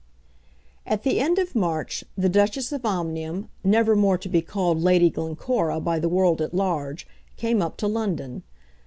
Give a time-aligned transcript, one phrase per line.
[0.83, 5.11] At the end of March the Duchess of Omnium, never more to be called Lady
[5.11, 7.05] Glencora by the world at large,
[7.37, 8.41] came up to London.